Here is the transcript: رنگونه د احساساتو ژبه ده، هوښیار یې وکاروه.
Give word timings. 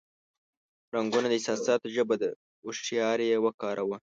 رنگونه 0.93 1.27
د 1.29 1.33
احساساتو 1.37 1.87
ژبه 1.95 2.15
ده، 2.21 2.29
هوښیار 2.63 3.19
یې 3.29 3.37
وکاروه. 3.45 3.97